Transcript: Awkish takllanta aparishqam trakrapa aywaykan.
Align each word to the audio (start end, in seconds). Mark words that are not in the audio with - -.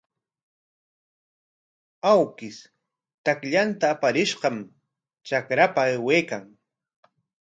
Awkish 2.11 2.57
takllanta 3.29 3.87
aparishqam 3.95 4.57
trakrapa 5.27 5.81
aywaykan. 5.91 6.43